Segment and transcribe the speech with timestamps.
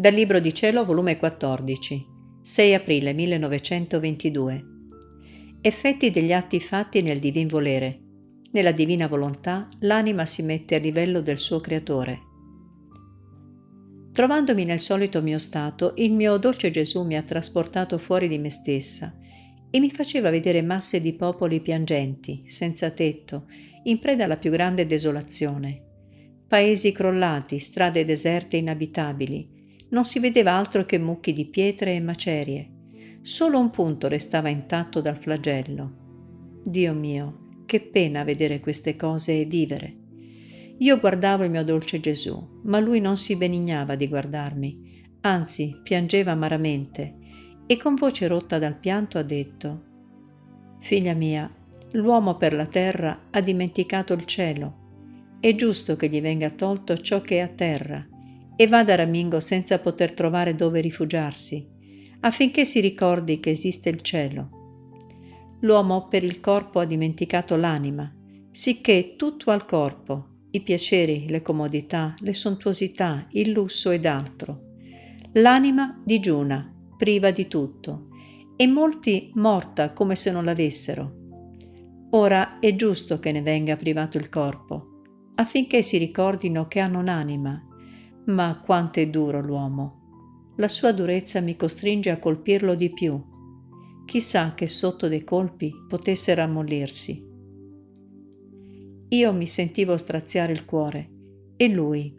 [0.00, 2.06] Dal Libro di Cielo, volume 14,
[2.40, 4.64] 6 aprile 1922.
[5.60, 8.00] Effetti degli atti fatti nel divin volere.
[8.52, 12.18] Nella divina volontà l'anima si mette a livello del suo creatore.
[14.10, 18.48] Trovandomi nel solito mio stato, il mio dolce Gesù mi ha trasportato fuori di me
[18.48, 19.14] stessa
[19.70, 23.48] e mi faceva vedere masse di popoli piangenti, senza tetto,
[23.82, 25.82] in preda alla più grande desolazione.
[26.48, 29.58] Paesi crollati, strade deserte e inabitabili,
[29.90, 32.70] non si vedeva altro che mucchi di pietre e macerie.
[33.22, 35.98] Solo un punto restava intatto dal flagello.
[36.64, 39.96] Dio mio, che pena vedere queste cose e vivere.
[40.78, 46.32] Io guardavo il mio dolce Gesù, ma lui non si benignava di guardarmi, anzi piangeva
[46.32, 47.16] amaramente
[47.66, 49.84] e con voce rotta dal pianto ha detto
[50.80, 51.48] Figlia mia,
[51.92, 54.78] l'uomo per la terra ha dimenticato il cielo.
[55.38, 58.09] È giusto che gli venga tolto ciò che è a terra
[58.60, 61.66] e vada Ramingo senza poter trovare dove rifugiarsi,
[62.20, 64.50] affinché si ricordi che esiste il cielo.
[65.60, 68.14] L'uomo per il corpo ha dimenticato l'anima,
[68.50, 74.74] sicché tutto al corpo, i piaceri, le comodità, le sontuosità, il lusso ed altro.
[75.32, 78.08] L'anima digiuna, priva di tutto,
[78.56, 81.14] e molti morta come se non l'avessero.
[82.10, 85.00] Ora è giusto che ne venga privato il corpo,
[85.36, 87.64] affinché si ricordino che hanno un'anima
[88.32, 90.54] ma quanto è duro l'uomo.
[90.56, 93.18] La sua durezza mi costringe a colpirlo di più.
[94.04, 97.28] Chissà che sotto dei colpi potesse rammolirsi.
[99.08, 101.10] Io mi sentivo straziare il cuore
[101.56, 102.16] e lui.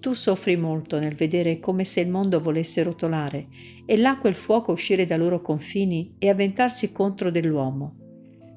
[0.00, 3.48] Tu soffri molto nel vedere come se il mondo volesse rotolare
[3.84, 7.96] e l'acqua e il fuoco uscire dai loro confini e avventarsi contro dell'uomo.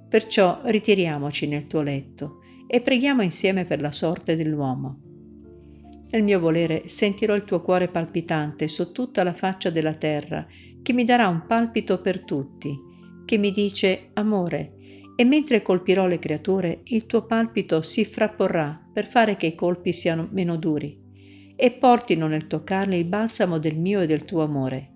[0.08, 5.11] Perciò ritiriamoci nel tuo letto e preghiamo insieme per la sorte dell'uomo.
[6.12, 10.46] Nel mio volere sentirò il tuo cuore palpitante su tutta la faccia della terra,
[10.82, 12.78] che mi darà un palpito per tutti,
[13.26, 14.74] che mi dice amore,
[15.16, 19.94] e mentre colpirò le creature, il tuo palpito si frapporrà per fare che i colpi
[19.94, 21.00] siano meno duri
[21.56, 24.90] e portino nel toccarli il balsamo del mio e del tuo amore.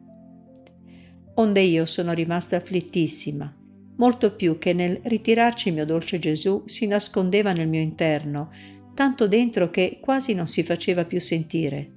[1.35, 3.56] Onde io sono rimasta afflittissima,
[3.97, 8.50] molto più che nel ritirarci mio dolce Gesù si nascondeva nel mio interno,
[8.95, 11.91] tanto dentro che quasi non si faceva più sentire.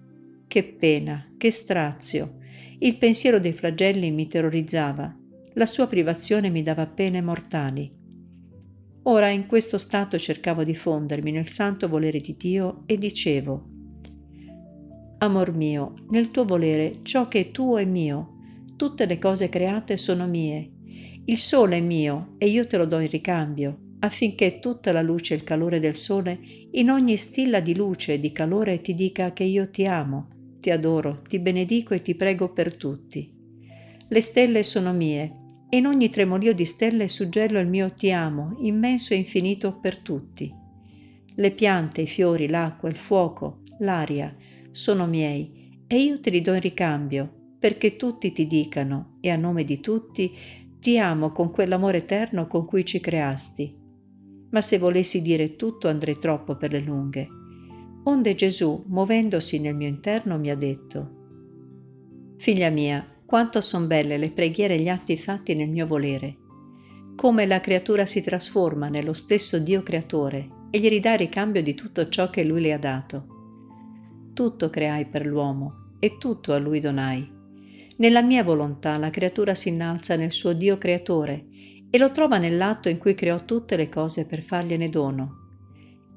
[0.47, 2.39] Che pena, che strazio.
[2.81, 5.17] Il pensiero dei flagelli mi terrorizzava.
[5.55, 7.91] La sua privazione mi dava pene mortali.
[9.05, 13.65] Ora in questo stato cercavo di fondermi nel santo volere di Dio e dicevo,
[15.19, 18.35] Amor mio, nel tuo volere ciò che è tuo è mio,
[18.77, 20.73] tutte le cose create sono mie.
[21.25, 25.35] Il sole è mio e io te lo do in ricambio affinché tutta la luce
[25.35, 26.39] e il calore del sole
[26.73, 30.29] in ogni stilla di luce e di calore ti dica che io ti amo,
[30.61, 33.35] ti adoro, ti benedico e ti prego per tutti.
[34.09, 35.37] Le stelle sono mie
[35.69, 39.99] e in ogni tremolio di stelle suggello il mio ti amo, immenso e infinito per
[39.99, 40.53] tutti.
[41.35, 44.35] Le piante, i fiori, l'acqua, il fuoco, l'aria
[44.71, 49.37] sono miei e io te li do in ricambio perché tutti ti dicano e a
[49.37, 50.33] nome di tutti
[50.79, 53.78] ti amo con quell'amore eterno con cui ci creasti
[54.51, 57.29] ma se volessi dire tutto andrei troppo per le lunghe.
[58.05, 61.17] Onde Gesù, muovendosi nel mio interno, mi ha detto,
[62.39, 66.37] Figlia mia, quanto son belle le preghiere e gli atti fatti nel mio volere,
[67.17, 72.09] come la creatura si trasforma nello stesso Dio creatore e gli ridà ricambio di tutto
[72.09, 73.27] ciò che Lui le ha dato.
[74.33, 77.29] Tutto creai per l'uomo e tutto a Lui donai.
[77.97, 81.47] Nella mia volontà la creatura si innalza nel suo Dio creatore
[81.91, 85.47] e lo trova nell'atto in cui creò tutte le cose per fargliene dono.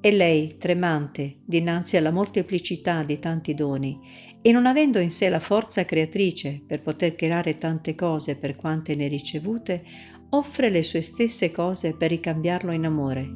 [0.01, 3.99] E lei, tremante dinanzi alla molteplicità di tanti doni,
[4.41, 8.95] e non avendo in sé la forza creatrice per poter creare tante cose per quante
[8.95, 9.83] ne ricevute,
[10.29, 13.29] offre le sue stesse cose per ricambiarlo in amore.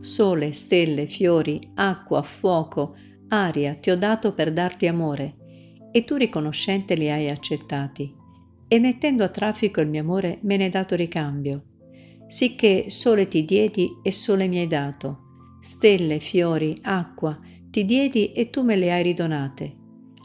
[0.00, 2.94] Sole, stelle, fiori, acqua, fuoco,
[3.28, 5.36] aria ti ho dato per darti amore,
[5.90, 8.26] e tu riconoscente li hai accettati
[8.68, 11.62] e mettendo a traffico il mio amore me ne hai dato ricambio.
[12.28, 15.56] Sicché sole ti diedi e sole mi hai dato.
[15.62, 17.38] Stelle, fiori, acqua,
[17.70, 19.76] ti diedi e tu me le hai ridonate.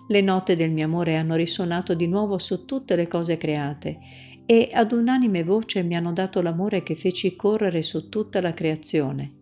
[0.07, 4.00] Le note del mio amore hanno risuonato di nuovo su tutte le cose create
[4.45, 9.38] e ad unanime voce mi hanno dato l'amore che feci correre su tutta la creazione.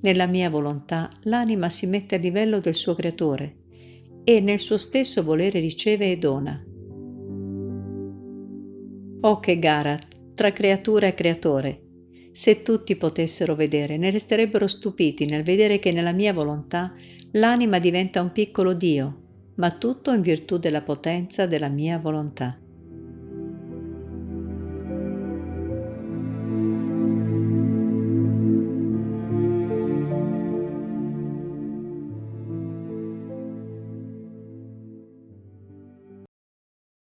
[0.00, 3.56] Nella mia volontà l'anima si mette a livello del suo creatore
[4.24, 6.67] e nel suo stesso volere riceve e dona.
[9.20, 9.98] Oh che gara
[10.34, 11.82] tra creatura e creatore!
[12.32, 16.94] Se tutti potessero vedere, ne resterebbero stupiti nel vedere che nella mia volontà
[17.32, 19.22] l'anima diventa un piccolo Dio,
[19.56, 22.56] ma tutto in virtù della potenza della mia volontà.